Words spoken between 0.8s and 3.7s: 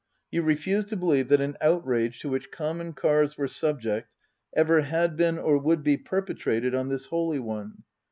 to believe that an outrage to which common cars were